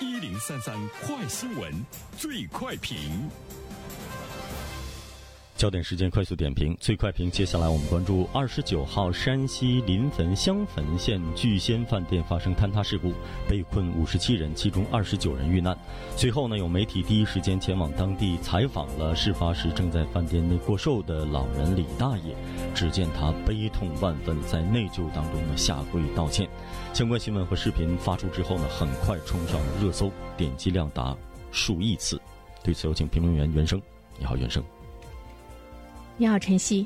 [0.00, 1.70] 一零三三快新闻，
[2.16, 3.28] 最快评。
[5.60, 7.30] 焦点时间快速点评，最快评。
[7.30, 13.12] 接下来我们关注二十九号山西临汾襄汾县聚仙饭店发生坍塌事故，
[13.46, 15.76] 被困五十七人，其中二十九人遇难。
[16.16, 22.34] 随后呢，有媒体第一时间前往当地采访了事发时正在饭店内过寿的老人李大爷，
[22.74, 26.48] 只见他悲痛万分，在内疚当中呢下跪道歉。
[26.94, 31.14] 相关新闻和视频发出之后呢，很快冲上了热搜，点击量达
[31.52, 32.18] 数亿次。
[32.64, 33.78] 对此，有请评论员袁生。
[34.18, 34.64] 你好，袁生。
[36.20, 36.84] 你好，晨曦。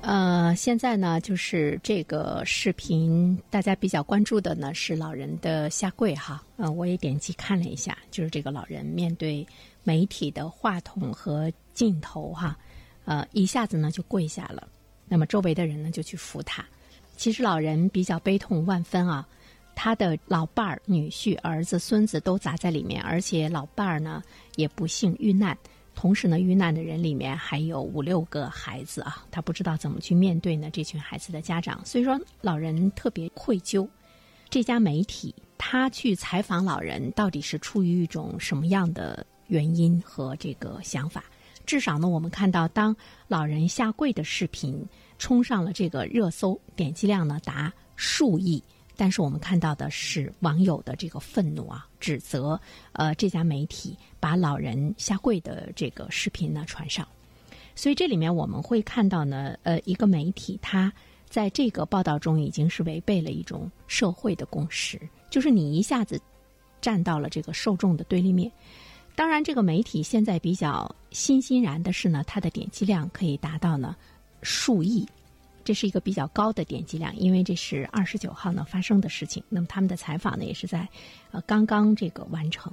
[0.00, 6.42] 呃，现在呢，就是这个视频，大家比较关注的呢是老人的下跪哈。
[6.56, 9.46] 嗯，我也点击看了一下，就是这个老人面对
[9.84, 12.56] 媒体的话筒和镜头哈，
[13.04, 14.66] 呃，一下子呢就跪下了。
[15.06, 16.64] 那么周围的人呢就去扶他。
[17.18, 19.28] 其实老人比较悲痛万分啊，
[19.74, 24.22] 他的老伴儿、女婿、儿子、孙子都砸在里面，而且老伴儿呢
[24.54, 25.54] 也不幸遇难。
[25.96, 33.88] 同时呢，遇难的人里面还有五六个孩子啊，他不知道怎么去面对呢这群孩子的家长，所以说老人特别愧疚。
[34.50, 41.24] 这家媒体他去采访老人，到底是出于一种什么样的原因和这个想法？
[41.64, 42.94] 至少呢，我们看到当
[43.26, 44.86] 老人下跪的视频
[45.18, 48.62] 冲上了这个热搜，点击量呢达数亿。
[48.96, 52.58] 但是我们看到的是网友的这个愤怒啊，指责
[52.92, 57.06] 呃这家媒体把老人下跪的这个视频呢传上，
[57.74, 60.92] 所以这里面我们会看到呢，呃一个媒体它
[61.28, 66.20] 在这个报道中已经是违背了一种社会的共识，就是你一下子
[66.80, 68.50] 站到了这个受众的对立面。
[69.14, 73.96] 当然，这个媒体现在比较欣欣然的是呢，它的点击量可以达到呢
[74.42, 75.06] 数亿。
[75.66, 79.42] 这是一个比较高的点击量，因为这是二十九号呢发生的事情。
[79.48, 80.88] 那么他们的采访呢也是在
[81.32, 82.72] 呃刚刚这个完成，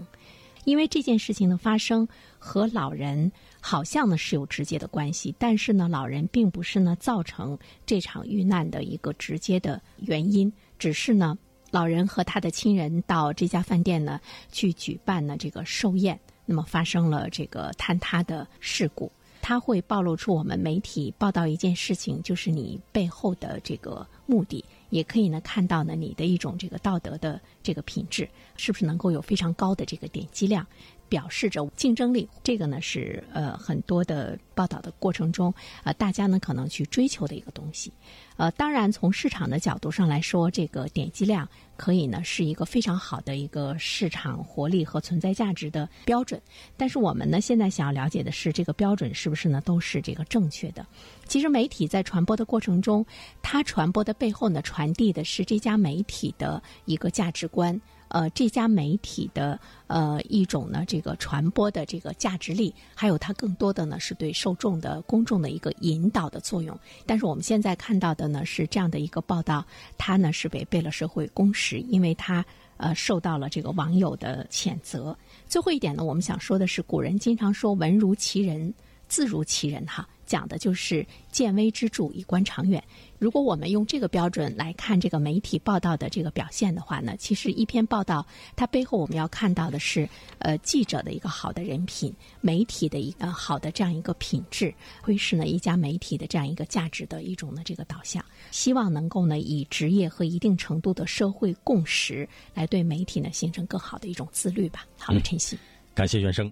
[0.64, 11.36] 因为这件事情的发生和老人好像呢是有直接的关系，但是呢老人并不是呢造成这场遇难的一个直接的原因，只是呢
[11.72, 14.22] 老人和他的亲人到这家饭店呢
[14.52, 19.12] 去举办呢这个寿宴，那么发生了这个坍塌的事故。
[19.44, 30.66] 它会暴露出我们媒体报道一件事情，就是你背后的这个目的，也可以呢看到呢你的一种这个道德的这个品质，是不是能够有非常高的这个点击量。
[31.14, 35.54] 表示着竞争力，这个呢是呃很多的报道的过程中，
[35.84, 37.94] 呃大家呢可能去追求的一个东西。
[38.36, 41.48] 呃，当然从市场的角度上来说，这个点击量
[41.78, 46.42] 可以呢是一个非常好的一个市场活力和存在价值的标准。
[46.76, 50.84] 但是我们呢现在想要了解的是，这个标准是不是呢都是这个正确的？
[51.28, 53.06] 其实媒体在传播的过程中，
[53.44, 57.80] 它传播的背后呢传递的是这家媒体的一个价值观。
[58.14, 66.80] 呃，这家媒体的呃一种呢，这个传播的这个价值力，还有它更多的呢是对受众的公众的一个引导的作用。
[67.08, 69.66] 但是我们现在看到的呢是这样的一个报道，
[69.98, 72.46] 它呢是违背了社会公识，因为它
[72.78, 75.18] 呃受到了这个网友的谴责。
[75.48, 78.72] 最后一点呢，我们想说的是，古人经常说“文如其人，
[79.08, 80.08] 字如其人”哈。
[80.34, 82.84] 讲的就是见微知著，以观长远。
[83.20, 92.12] 如果我们用这个标准来看这个媒体报道的这个表现的话呢，其实一篇报道它背后我们要看到的是，呃，记者的一个好的人品，
[92.42, 94.74] 媒体的一个好的这样一个品质，
[95.04, 98.26] 会是呢一家媒体的这样一个价值的一种呢这个导向。
[98.50, 104.84] 希望能够呢以职业和一定程度的社会共识来对媒体呢形成更好的一种自律吧。
[104.98, 105.60] 好了，晨曦，
[105.94, 106.52] 感谢袁生。